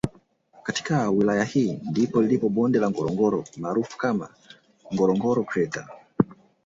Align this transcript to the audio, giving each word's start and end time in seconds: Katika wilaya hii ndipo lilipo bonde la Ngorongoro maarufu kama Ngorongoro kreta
Katika 0.63 1.09
wilaya 1.09 1.43
hii 1.43 1.73
ndipo 1.89 2.21
lilipo 2.21 2.49
bonde 2.49 2.79
la 2.79 2.89
Ngorongoro 2.89 3.43
maarufu 3.57 3.97
kama 3.97 4.29
Ngorongoro 4.93 5.43
kreta 5.43 5.87